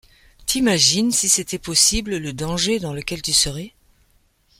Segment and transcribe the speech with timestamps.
[0.47, 3.75] T’imagines, si c’était possible, le danger dans lequel tu serais?